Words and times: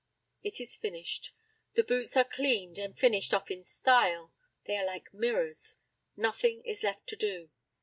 It 0.41 0.59
is 0.59 0.75
finished. 0.75 1.31
The 1.73 1.83
boots 1.83 2.17
are 2.17 2.23
cleaned 2.23 2.79
and 2.79 2.97
finished 2.97 3.35
off 3.35 3.51
in 3.51 3.63
style; 3.63 4.33
they 4.65 4.75
are 4.77 4.83
like 4.87 5.13
mirrors. 5.13 5.75
Nothing 6.17 6.65
is 6.65 6.81
left 6.81 7.05
to 7.09 7.15
do. 7.15 7.51